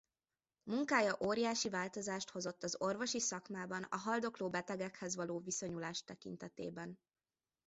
Munkája 0.63 1.17
óriási 1.23 1.69
változást 1.69 2.29
hozott 2.29 2.63
az 2.63 2.75
orvosi 2.79 3.19
szakmában 3.19 3.83
a 3.83 3.95
haldokló 3.97 4.49
betegekhez 4.49 5.15
való 5.15 5.39
viszonyulás 5.39 6.03
tekintetében. 6.03 6.99